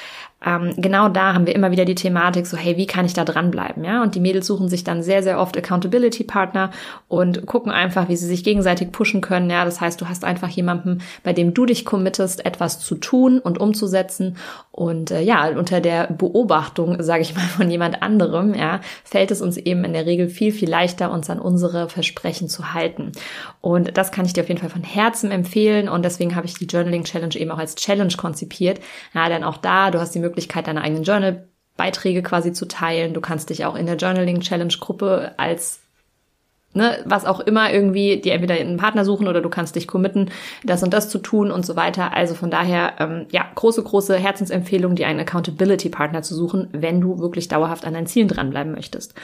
ähm, 0.44 0.75
genau 0.77 1.09
da 1.09 1.35
haben 1.35 1.47
wir 1.47 1.55
immer 1.55 1.71
wieder 1.71 1.85
die 1.85 1.94
Thematik, 1.94 2.47
so 2.47 2.56
hey, 2.56 2.77
wie 2.77 2.87
kann 2.87 3.05
ich 3.05 3.15
da 3.15 3.25
dranbleiben, 3.25 3.85
ja? 3.85 4.03
Und 4.03 4.15
die 4.15 4.21
Mädels 4.21 4.47
suchen 4.47 4.69
sich 4.69 4.85
dann 4.85 5.03
sehr, 5.03 5.23
sehr 5.23 5.39
oft 5.39 5.56
Accountability-Partner 5.56 6.71
und 7.09 7.47
gucken 7.47 7.71
einfach, 7.73 8.09
wie 8.09 8.17
sie 8.17 8.27
sich 8.27 8.44
gegenseitig 8.44 8.93
pushen 8.93 9.21
können, 9.21 9.50
ja? 9.50 9.65
Das 9.65 9.81
heißt, 9.81 10.00
du 10.00 10.09
hast 10.09 10.25
einfach 10.25 10.49
jemanden, 10.49 11.03
bei 11.23 11.33
dem 11.33 11.55
du 11.55 11.67
dich 11.67 11.85
committest, 11.85 12.44
etwas 12.44 12.81
zu 12.81 12.97
tun 12.97 13.39
und 13.39 13.59
umzusetzen 13.59 14.37
und 14.73 15.11
äh, 15.11 15.21
ja, 15.21 15.49
unter 15.49 15.81
der 15.81 16.06
Beobachtung, 16.06 17.03
sage 17.03 17.23
ich 17.23 17.35
mal, 17.35 17.43
von 17.43 17.71
jemand 17.71 18.03
anderem, 18.03 18.55
ja, 18.55 18.81
fällt 19.05 19.31
es 19.31 19.43
uns 19.43 19.59
eben 19.59 19.85
in 19.85 19.93
der 19.93 20.06
Regel 20.06 20.29
viel, 20.29 20.50
viel 20.50 20.69
leichter, 20.69 21.12
uns 21.12 21.29
an 21.29 21.38
unsere 21.38 21.88
Versprechen 21.88 22.49
zu 22.49 22.73
halten. 22.73 23.12
Und 23.61 23.97
das 23.99 24.12
kann 24.12 24.25
ich 24.25 24.33
dir 24.33 24.43
auf 24.43 24.49
jeden 24.49 24.61
Fall 24.61 24.71
von 24.71 24.83
Herzen 24.83 25.31
empfehlen 25.31 25.88
und 25.88 26.05
deswegen 26.05 26.35
habe 26.35 26.47
ich 26.47 26.55
die 26.55 26.67
Journaling 26.67 27.05
Challenge 27.05 27.37
eben 27.37 27.50
auch 27.50 27.59
als 27.59 27.75
Challenge 27.75 28.15
konzipiert. 28.17 28.81
Ja, 29.15 29.29
denn 29.29 29.45
auch 29.45 29.59
da, 29.59 29.91
du 29.91 30.00
hast 30.00 30.15
die 30.15 30.19
Möglichkeit, 30.19 30.31
Möglichkeit, 30.32 30.67
deine 30.67 30.82
eigenen 30.82 31.05
Journal-Beiträge 31.05 32.23
quasi 32.23 32.52
zu 32.52 32.66
teilen. 32.66 33.14
Du 33.14 33.21
kannst 33.21 33.50
dich 33.50 33.64
auch 33.64 33.76
in 33.76 33.87
der 33.87 33.97
Journaling-Challenge-Gruppe 33.97 35.35
als 35.37 35.83
ne, 36.75 36.99
was 37.04 37.25
auch 37.25 37.40
immer 37.40 37.73
irgendwie, 37.73 38.21
die 38.21 38.30
entweder 38.30 38.54
einen 38.54 38.76
Partner 38.76 39.04
suchen 39.04 39.28
oder 39.28 39.40
du 39.40 39.49
kannst 39.49 39.76
dich 39.76 39.87
committen, 39.87 40.30
das 40.64 40.83
und 40.83 40.92
das 40.92 41.09
zu 41.09 41.18
tun 41.18 41.50
und 41.50 41.66
so 41.66 41.76
weiter. 41.76 42.14
Also 42.14 42.35
von 42.35 42.50
daher, 42.50 42.95
ähm, 42.99 43.26
ja, 43.30 43.47
große, 43.54 43.83
große 43.83 44.16
Herzensempfehlung, 44.16 44.95
dir 44.95 45.07
einen 45.07 45.21
Accountability-Partner 45.21 46.23
zu 46.23 46.35
suchen, 46.35 46.68
wenn 46.73 47.00
du 47.00 47.18
wirklich 47.18 47.49
dauerhaft 47.49 47.85
an 47.85 47.95
deinen 47.95 48.07
Zielen 48.07 48.28
dranbleiben 48.28 48.73
möchtest. 48.73 49.14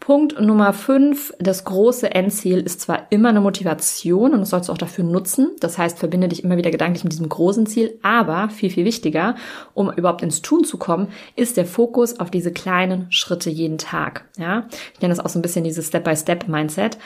Punkt 0.00 0.40
Nummer 0.40 0.72
fünf, 0.72 1.34
das 1.38 1.64
große 1.64 2.14
Endziel 2.14 2.60
ist 2.60 2.80
zwar 2.80 3.10
immer 3.10 3.30
eine 3.30 3.40
Motivation 3.40 4.32
und 4.32 4.40
das 4.40 4.50
sollst 4.50 4.68
du 4.68 4.72
auch 4.72 4.78
dafür 4.78 5.04
nutzen. 5.04 5.50
Das 5.60 5.76
heißt, 5.76 5.98
verbinde 5.98 6.28
dich 6.28 6.44
immer 6.44 6.56
wieder 6.56 6.70
gedanklich 6.70 7.04
mit 7.04 7.12
diesem 7.12 7.28
großen 7.28 7.66
Ziel, 7.66 7.98
aber 8.02 8.48
viel, 8.48 8.70
viel 8.70 8.84
wichtiger, 8.84 9.34
um 9.74 9.90
überhaupt 9.90 10.22
ins 10.22 10.40
Tun 10.40 10.64
zu 10.64 10.78
kommen, 10.78 11.08
ist 11.36 11.56
der 11.56 11.66
Fokus 11.66 12.20
auf 12.20 12.30
diese 12.30 12.52
kleinen 12.52 13.10
Schritte 13.10 13.50
jeden 13.50 13.78
Tag. 13.78 14.28
Ja, 14.38 14.68
ich 14.94 15.00
nenne 15.00 15.14
das 15.14 15.24
auch 15.24 15.28
so 15.28 15.38
ein 15.38 15.42
bisschen 15.42 15.64
dieses 15.64 15.88
Step-by-Step-Mindset. 15.88 16.96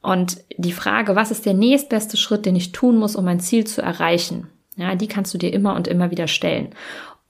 Und 0.00 0.38
die 0.56 0.72
Frage, 0.72 1.16
was 1.16 1.32
ist 1.32 1.44
der 1.44 1.54
nächstbeste 1.54 2.16
Schritt, 2.16 2.46
den 2.46 2.56
ich 2.56 2.72
tun 2.72 2.98
muss, 2.98 3.16
um 3.16 3.24
mein 3.24 3.40
Ziel 3.40 3.66
zu 3.66 3.82
erreichen? 3.82 4.48
Ja, 4.76 4.94
die 4.94 5.08
kannst 5.08 5.34
du 5.34 5.38
dir 5.38 5.52
immer 5.52 5.74
und 5.74 5.88
immer 5.88 6.12
wieder 6.12 6.28
stellen. 6.28 6.70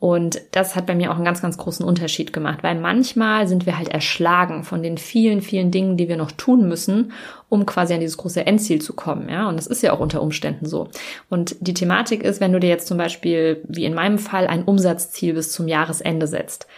Und 0.01 0.41
das 0.53 0.77
hat 0.77 0.87
bei 0.87 0.95
mir 0.95 1.11
auch 1.11 1.17
einen 1.17 1.25
ganz, 1.25 1.43
ganz 1.43 1.59
großen 1.59 1.85
Unterschied 1.85 2.33
gemacht, 2.33 2.61
weil 2.63 2.79
manchmal 2.79 3.49
sind 3.49 3.67
wir 3.67 3.77
halt 3.77 3.89
erschlagen 3.89 4.63
von 4.63 4.81
den 4.83 4.97
vielen, 4.97 5.43
vielen 5.43 5.73
Dingen, 5.73 5.97
die 5.97 6.09
wir 6.09 6.17
noch 6.17 6.31
tun 6.31 6.69
müssen, 6.69 7.13
um 7.49 7.67
quasi 7.67 7.95
an 7.95 8.01
dieses 8.01 8.17
große 8.17 8.47
Endziel 8.47 8.81
zu 8.81 8.93
kommen. 8.93 9.29
Ja, 9.29 9.49
und 9.49 9.57
das 9.57 9.67
ist 9.67 9.83
ja 9.83 9.93
auch 9.93 9.99
unter 9.99 10.23
Umständen 10.23 10.67
so. 10.67 10.89
Und 11.29 11.57
die 11.61 11.75
Thematik 11.75 12.23
ist, 12.23 12.41
wenn 12.41 12.53
du 12.53 12.61
dir 12.61 12.71
jetzt 12.71 12.87
zum 12.87 12.97
Beispiel, 12.97 13.63
wie 13.67 13.85
in 13.85 13.95
meinem 13.95 14.19
Fall, 14.19 14.47
ein 14.47 14.63
Umsatzziel 14.63 15.35
bis 15.35 15.51
zum 15.51 15.67
Jahresende 15.67 16.29
setzt 16.29 16.69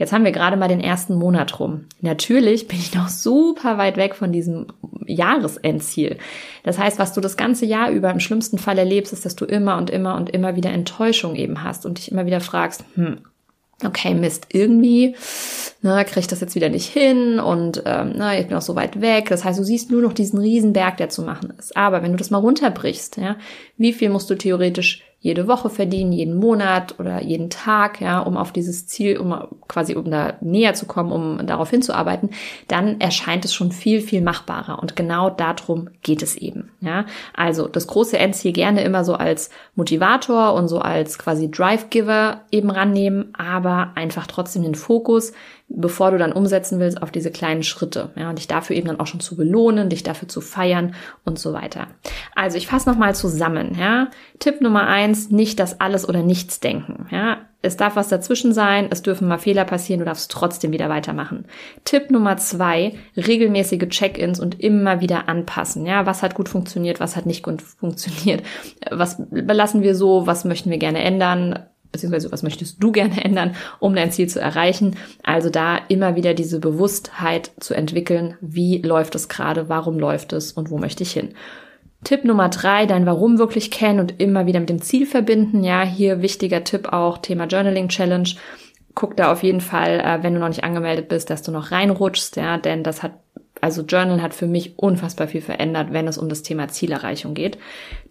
Jetzt 0.00 0.14
haben 0.14 0.24
wir 0.24 0.32
gerade 0.32 0.56
mal 0.56 0.66
den 0.66 0.80
ersten 0.80 1.14
Monat 1.14 1.60
rum. 1.60 1.84
Natürlich 2.00 2.66
bin 2.68 2.78
ich 2.78 2.94
noch 2.94 3.10
super 3.10 3.76
weit 3.76 3.98
weg 3.98 4.14
von 4.14 4.32
diesem 4.32 4.68
Jahresendziel. 5.12 6.18
Das 6.62 6.78
heißt, 6.78 6.98
was 6.98 7.12
du 7.12 7.20
das 7.20 7.36
ganze 7.36 7.66
Jahr 7.66 7.90
über 7.90 8.10
im 8.10 8.20
schlimmsten 8.20 8.58
Fall 8.58 8.78
erlebst, 8.78 9.12
ist, 9.12 9.24
dass 9.24 9.36
du 9.36 9.44
immer 9.44 9.76
und 9.76 9.90
immer 9.90 10.16
und 10.16 10.30
immer 10.30 10.56
wieder 10.56 10.70
Enttäuschung 10.70 11.36
eben 11.36 11.62
hast 11.62 11.86
und 11.86 11.98
dich 11.98 12.10
immer 12.10 12.26
wieder 12.26 12.40
fragst, 12.40 12.84
hm, 12.94 13.18
okay, 13.84 14.14
Mist, 14.14 14.46
irgendwie 14.50 15.14
ne, 15.82 16.04
kriege 16.04 16.20
ich 16.20 16.26
das 16.26 16.40
jetzt 16.40 16.54
wieder 16.54 16.68
nicht 16.68 16.86
hin 16.86 17.40
und 17.40 17.82
ähm, 17.86 18.12
na, 18.16 18.38
ich 18.38 18.46
bin 18.46 18.56
auch 18.56 18.62
so 18.62 18.76
weit 18.76 19.00
weg. 19.00 19.28
Das 19.28 19.44
heißt, 19.44 19.58
du 19.58 19.64
siehst 19.64 19.90
nur 19.90 20.02
noch 20.02 20.12
diesen 20.12 20.38
Riesenberg, 20.38 20.96
der 20.96 21.08
zu 21.08 21.22
machen 21.22 21.52
ist. 21.58 21.76
Aber 21.76 22.02
wenn 22.02 22.12
du 22.12 22.18
das 22.18 22.30
mal 22.30 22.38
runterbrichst, 22.38 23.16
ja, 23.16 23.36
wie 23.76 23.92
viel 23.92 24.10
musst 24.10 24.30
du 24.30 24.34
theoretisch 24.34 25.02
jede 25.22 25.46
Woche 25.46 25.68
verdienen, 25.68 26.12
jeden 26.12 26.34
Monat 26.34 26.98
oder 26.98 27.22
jeden 27.22 27.50
Tag, 27.50 28.00
ja, 28.00 28.20
um 28.20 28.38
auf 28.38 28.52
dieses 28.52 28.86
Ziel, 28.86 29.18
um 29.18 29.38
quasi 29.68 29.94
um 29.94 30.10
da 30.10 30.38
näher 30.40 30.72
zu 30.72 30.86
kommen, 30.86 31.12
um 31.12 31.46
darauf 31.46 31.68
hinzuarbeiten, 31.68 32.30
dann 32.68 33.00
erscheint 33.00 33.44
es 33.44 33.52
schon 33.52 33.70
viel, 33.70 34.00
viel 34.00 34.22
machbarer. 34.22 34.78
Und 34.78 34.96
genau 34.96 35.28
darum 35.28 35.90
geht 36.02 36.22
es 36.22 36.36
eben, 36.36 36.70
ja. 36.80 37.04
Also 37.34 37.68
das 37.68 37.86
große 37.86 38.18
Endziel 38.18 38.52
gerne 38.52 38.82
immer 38.82 39.04
so 39.04 39.14
als 39.14 39.50
Motivator 39.74 40.54
und 40.54 40.68
so 40.68 40.78
als 40.78 41.18
quasi 41.18 41.50
Drive-Giver 41.50 42.40
eben 42.50 42.70
rannehmen, 42.70 43.34
aber 43.36 43.92
einfach 43.96 44.26
trotzdem 44.26 44.62
den 44.62 44.74
Fokus 44.74 45.34
bevor 45.70 46.10
du 46.10 46.18
dann 46.18 46.32
umsetzen 46.32 46.80
willst, 46.80 47.00
auf 47.02 47.10
diese 47.10 47.30
kleinen 47.30 47.62
Schritte. 47.62 48.10
Ja, 48.16 48.28
und 48.30 48.38
dich 48.38 48.48
dafür 48.48 48.76
eben 48.76 48.88
dann 48.88 49.00
auch 49.00 49.06
schon 49.06 49.20
zu 49.20 49.36
belohnen, 49.36 49.88
dich 49.88 50.02
dafür 50.02 50.28
zu 50.28 50.40
feiern 50.40 50.94
und 51.24 51.38
so 51.38 51.52
weiter. 51.52 51.86
Also 52.34 52.58
ich 52.58 52.66
fasse 52.66 52.90
nochmal 52.90 53.14
zusammen. 53.14 53.76
Ja. 53.78 54.08
Tipp 54.40 54.60
Nummer 54.60 54.86
eins, 54.86 55.30
nicht 55.30 55.60
das 55.60 55.80
alles 55.80 56.08
oder 56.08 56.22
nichts 56.22 56.60
denken. 56.60 57.06
Ja. 57.10 57.38
Es 57.62 57.76
darf 57.76 57.94
was 57.94 58.08
dazwischen 58.08 58.54
sein, 58.54 58.88
es 58.90 59.02
dürfen 59.02 59.28
mal 59.28 59.36
Fehler 59.36 59.66
passieren, 59.66 59.98
du 59.98 60.06
darfst 60.06 60.30
trotzdem 60.30 60.72
wieder 60.72 60.88
weitermachen. 60.88 61.44
Tipp 61.84 62.10
Nummer 62.10 62.38
zwei, 62.38 62.94
regelmäßige 63.18 63.86
Check-ins 63.90 64.40
und 64.40 64.58
immer 64.60 65.02
wieder 65.02 65.28
anpassen. 65.28 65.84
Ja, 65.84 66.06
was 66.06 66.22
hat 66.22 66.34
gut 66.34 66.48
funktioniert, 66.48 67.00
was 67.00 67.16
hat 67.16 67.26
nicht 67.26 67.42
gut 67.42 67.60
funktioniert, 67.60 68.42
was 68.90 69.22
belassen 69.30 69.82
wir 69.82 69.94
so, 69.94 70.26
was 70.26 70.46
möchten 70.46 70.70
wir 70.70 70.78
gerne 70.78 71.00
ändern, 71.02 71.66
beziehungsweise 71.92 72.32
was 72.32 72.42
möchtest 72.42 72.82
du 72.82 72.92
gerne 72.92 73.24
ändern, 73.24 73.54
um 73.78 73.94
dein 73.94 74.12
Ziel 74.12 74.28
zu 74.28 74.40
erreichen. 74.40 74.96
Also 75.22 75.50
da 75.50 75.78
immer 75.88 76.16
wieder 76.16 76.34
diese 76.34 76.60
Bewusstheit 76.60 77.50
zu 77.60 77.74
entwickeln, 77.74 78.36
wie 78.40 78.78
läuft 78.78 79.14
es 79.14 79.28
gerade, 79.28 79.68
warum 79.68 79.98
läuft 79.98 80.32
es 80.32 80.52
und 80.52 80.70
wo 80.70 80.78
möchte 80.78 81.02
ich 81.02 81.12
hin. 81.12 81.34
Tipp 82.04 82.24
Nummer 82.24 82.48
drei, 82.48 82.86
dein 82.86 83.04
Warum 83.04 83.38
wirklich 83.38 83.70
kennen 83.70 84.00
und 84.00 84.20
immer 84.20 84.46
wieder 84.46 84.60
mit 84.60 84.70
dem 84.70 84.80
Ziel 84.80 85.04
verbinden. 85.06 85.62
Ja, 85.62 85.82
hier 85.82 86.22
wichtiger 86.22 86.64
Tipp 86.64 86.92
auch 86.92 87.18
Thema 87.18 87.44
Journaling 87.44 87.88
Challenge. 87.88 88.28
Guck 88.94 89.16
da 89.16 89.30
auf 89.30 89.42
jeden 89.42 89.60
Fall, 89.60 90.00
äh, 90.00 90.22
wenn 90.22 90.34
du 90.34 90.40
noch 90.40 90.48
nicht 90.48 90.64
angemeldet 90.64 91.08
bist, 91.08 91.28
dass 91.28 91.42
du 91.42 91.52
noch 91.52 91.70
reinrutschst, 91.70 92.36
ja, 92.36 92.56
denn 92.56 92.82
das 92.82 93.02
hat 93.02 93.12
also 93.60 93.82
Journal 93.82 94.22
hat 94.22 94.34
für 94.34 94.46
mich 94.46 94.78
unfassbar 94.78 95.28
viel 95.28 95.42
verändert, 95.42 95.92
wenn 95.92 96.08
es 96.08 96.18
um 96.18 96.28
das 96.28 96.42
Thema 96.42 96.68
Zielerreichung 96.68 97.34
geht. 97.34 97.58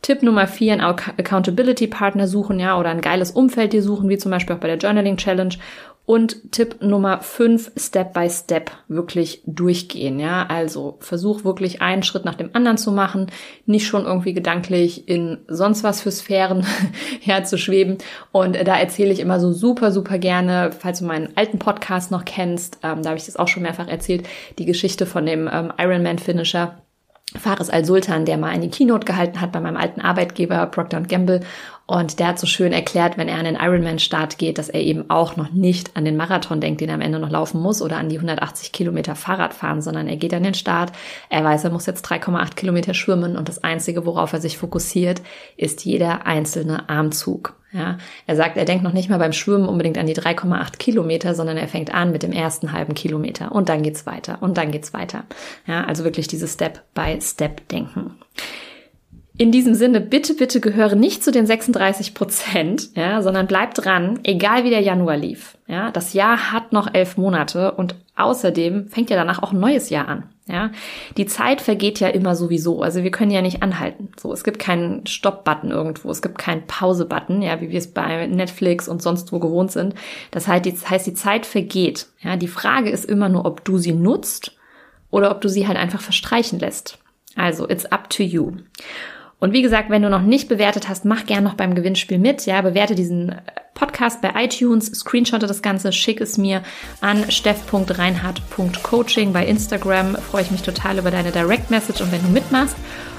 Tipp 0.01 0.23
Nummer 0.23 0.47
vier, 0.47 0.73
ein 0.73 0.81
Accountability 0.81 1.87
Partner 1.87 2.27
suchen, 2.27 2.59
ja, 2.59 2.79
oder 2.79 2.89
ein 2.89 3.01
geiles 3.01 3.31
Umfeld 3.31 3.73
dir 3.73 3.83
suchen, 3.83 4.09
wie 4.09 4.17
zum 4.17 4.31
Beispiel 4.31 4.55
auch 4.55 4.59
bei 4.59 4.67
der 4.67 4.77
Journaling 4.77 5.17
Challenge. 5.17 5.55
Und 6.09 6.51
Tipp 6.51 6.81
Nummer 6.81 7.21
fünf, 7.21 7.71
Step 7.77 8.15
by 8.15 8.27
Step 8.31 8.71
wirklich 8.87 9.43
durchgehen, 9.45 10.19
ja. 10.19 10.43
Also 10.47 10.97
versuch 11.01 11.43
wirklich 11.43 11.83
einen 11.83 12.01
Schritt 12.01 12.25
nach 12.25 12.33
dem 12.33 12.49
anderen 12.53 12.79
zu 12.79 12.91
machen, 12.91 13.27
nicht 13.67 13.85
schon 13.85 14.05
irgendwie 14.05 14.33
gedanklich 14.33 15.07
in 15.07 15.37
sonst 15.47 15.83
was 15.83 16.01
für 16.01 16.09
Sphären 16.09 16.65
herzuschweben. 17.21 17.99
Und 18.31 18.55
da 18.55 18.79
erzähle 18.79 19.11
ich 19.11 19.19
immer 19.19 19.39
so 19.39 19.53
super, 19.53 19.91
super 19.91 20.17
gerne, 20.17 20.71
falls 20.71 20.97
du 20.97 21.05
meinen 21.05 21.29
alten 21.35 21.59
Podcast 21.59 22.09
noch 22.09 22.25
kennst, 22.25 22.79
ähm, 22.81 23.03
da 23.03 23.09
habe 23.09 23.19
ich 23.19 23.27
das 23.27 23.35
auch 23.35 23.47
schon 23.47 23.61
mehrfach 23.61 23.87
erzählt, 23.87 24.27
die 24.57 24.65
Geschichte 24.65 25.05
von 25.05 25.27
dem 25.27 25.47
ähm, 25.53 25.71
Ironman 25.77 26.17
Finisher 26.17 26.81
Fares 27.37 27.69
Al-Sultan, 27.69 28.25
der 28.25 28.37
mal 28.37 28.49
eine 28.49 28.69
Keynote 28.69 29.05
gehalten 29.05 29.39
hat 29.39 29.51
bei 29.51 29.59
meinem 29.59 29.77
alten 29.77 30.01
Arbeitgeber 30.01 30.65
Procter 30.65 31.01
Gamble. 31.01 31.41
Und 31.89 32.19
der 32.19 32.27
hat 32.27 32.39
so 32.39 32.45
schön 32.45 32.71
erklärt, 32.71 33.17
wenn 33.17 33.27
er 33.27 33.39
an 33.39 33.45
den 33.45 33.55
Ironman-Start 33.55 34.37
geht, 34.37 34.59
dass 34.59 34.69
er 34.69 34.79
eben 34.79 35.09
auch 35.09 35.37
noch 35.37 35.51
nicht 35.51 35.97
an 35.97 36.05
den 36.05 36.17
Marathon 36.17 36.61
denkt, 36.61 36.81
den 36.81 36.89
er 36.89 36.93
am 36.93 37.01
Ende 37.01 37.17
noch 37.17 37.31
laufen 37.31 37.59
muss 37.59 37.81
oder 37.81 37.97
an 37.97 38.09
die 38.09 38.17
180 38.17 38.71
Kilometer 38.71 39.15
Fahrrad 39.15 39.55
fahren, 39.55 39.81
sondern 39.81 40.07
er 40.07 40.15
geht 40.15 40.35
an 40.35 40.43
den 40.43 40.53
Start. 40.53 40.91
Er 41.31 41.43
weiß, 41.43 41.63
er 41.63 41.71
muss 41.71 41.87
jetzt 41.87 42.05
3,8 42.05 42.53
Kilometer 42.53 42.93
schwimmen 42.93 43.35
und 43.35 43.49
das 43.49 43.63
Einzige, 43.63 44.05
worauf 44.05 44.33
er 44.33 44.39
sich 44.39 44.59
fokussiert, 44.59 45.23
ist 45.57 45.83
jeder 45.83 46.27
einzelne 46.27 46.87
Armzug. 46.89 47.55
Ja, 47.71 47.97
er 48.27 48.35
sagt, 48.35 48.57
er 48.57 48.65
denkt 48.65 48.83
noch 48.83 48.93
nicht 48.93 49.09
mal 49.09 49.17
beim 49.17 49.33
Schwimmen 49.33 49.67
unbedingt 49.67 49.97
an 49.97 50.05
die 50.05 50.15
3,8 50.15 50.77
Kilometer, 50.77 51.33
sondern 51.33 51.57
er 51.57 51.67
fängt 51.67 51.91
an 51.91 52.11
mit 52.11 52.21
dem 52.21 52.33
ersten 52.33 52.71
halben 52.71 52.93
Kilometer 52.93 53.51
und 53.51 53.67
dann 53.67 53.81
geht's 53.81 54.05
weiter 54.05 54.37
und 54.41 54.59
dann 54.59 54.69
geht's 54.69 54.93
weiter. 54.93 55.23
Ja, 55.65 55.85
also 55.85 56.03
wirklich 56.03 56.27
dieses 56.27 56.53
Step-by-Step-Denken. 56.53 58.11
In 59.41 59.53
diesem 59.53 59.73
Sinne, 59.73 60.01
bitte, 60.01 60.33
bitte 60.33 60.59
gehöre 60.59 60.95
nicht 60.95 61.23
zu 61.23 61.31
den 61.31 61.45
36 61.45 62.13
Prozent, 62.13 62.89
ja, 62.95 63.21
sondern 63.21 63.47
bleib 63.47 63.73
dran, 63.73 64.19
egal 64.23 64.65
wie 64.65 64.69
der 64.69 64.81
Januar 64.81 65.15
lief. 65.15 65.57
Ja, 65.65 65.91
das 65.91 66.11
Jahr 66.11 66.51
hat 66.51 66.73
noch 66.73 66.93
elf 66.93 67.15
Monate 67.15 67.71
und 67.71 67.95
außerdem 68.17 68.89
fängt 68.89 69.09
ja 69.09 69.15
danach 69.15 69.41
auch 69.41 69.53
ein 69.53 69.59
neues 69.61 69.89
Jahr 69.89 70.09
an. 70.09 70.23
Ja, 70.45 70.71
die 71.15 71.25
Zeit 71.25 71.61
vergeht 71.61 72.01
ja 72.01 72.09
immer 72.09 72.35
sowieso. 72.35 72.81
Also 72.81 73.01
wir 73.01 73.11
können 73.11 73.31
ja 73.31 73.41
nicht 73.41 73.63
anhalten. 73.63 74.09
So, 74.19 74.33
es 74.33 74.43
gibt 74.43 74.59
keinen 74.59 75.07
Stopp-Button 75.07 75.71
irgendwo. 75.71 76.11
Es 76.11 76.21
gibt 76.21 76.37
keinen 76.37 76.67
Pause-Button, 76.67 77.41
ja, 77.41 77.61
wie 77.61 77.69
wir 77.69 77.79
es 77.79 77.93
bei 77.93 78.27
Netflix 78.27 78.89
und 78.89 79.01
sonst 79.01 79.31
wo 79.31 79.39
gewohnt 79.39 79.71
sind. 79.71 79.95
Das 80.31 80.49
heißt, 80.49 80.65
die, 80.65 81.13
Zeit 81.13 81.45
vergeht. 81.45 82.07
Ja, 82.19 82.35
die 82.35 82.49
Frage 82.49 82.89
ist 82.89 83.05
immer 83.05 83.29
nur, 83.29 83.45
ob 83.45 83.63
du 83.63 83.77
sie 83.77 83.93
nutzt 83.93 84.57
oder 85.11 85.31
ob 85.31 85.39
du 85.39 85.47
sie 85.47 85.65
halt 85.65 85.77
einfach 85.77 86.01
verstreichen 86.01 86.59
lässt. 86.59 86.97
Also, 87.37 87.69
it's 87.69 87.85
up 87.85 88.09
to 88.09 88.21
you. 88.21 88.51
Und 89.39 89.53
wie 89.53 89.61
gesagt, 89.61 89.89
wenn 89.89 90.01
du 90.01 90.09
noch 90.09 90.21
nicht 90.21 90.49
bewertet 90.49 90.89
hast, 90.89 91.05
mach 91.05 91.25
gern 91.25 91.45
noch 91.45 91.53
beim 91.53 91.75
Gewinnspiel 91.75 92.19
mit. 92.19 92.45
Ja, 92.45 92.61
bewerte 92.61 92.95
diesen 92.95 93.29
äh, 93.29 93.37
Podcast 93.73 94.21
bei 94.21 94.33
iTunes, 94.35 94.87
screenshotte 94.87 95.47
das 95.47 95.61
Ganze, 95.61 95.93
schick 95.93 96.19
es 96.19 96.37
mir 96.37 96.61
an 96.99 97.31
steff.reinhardt.coaching 97.31 99.31
bei 99.31 99.45
Instagram. 99.45 100.15
Freue 100.15 100.41
ich 100.41 100.51
mich 100.51 100.61
total 100.61 100.99
über 100.99 101.11
deine 101.11 101.31
Direct 101.31 101.71
Message 101.71 102.01
und 102.01 102.11
wenn 102.11 102.21
du 102.21 102.27
mitmachst. 102.29 102.75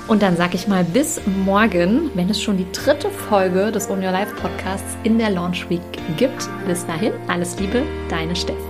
Und 0.08 0.22
dann 0.22 0.36
sag 0.36 0.54
ich 0.54 0.66
mal 0.66 0.84
bis 0.84 1.20
morgen, 1.44 2.10
wenn 2.14 2.28
es 2.28 2.42
schon 2.42 2.58
die 2.58 2.70
dritte 2.72 3.10
Folge 3.10 3.70
des 3.70 3.88
Own 3.88 4.04
Your 4.04 4.10
Life 4.10 4.34
Podcasts 4.34 4.96
in 5.04 5.18
der 5.18 5.30
Launch 5.30 5.70
Week 5.70 5.80
gibt. 6.16 6.48
Bis 6.66 6.84
dahin, 6.84 7.12
alles 7.28 7.58
Liebe, 7.60 7.84
deine 8.08 8.34
Steff. 8.34 8.69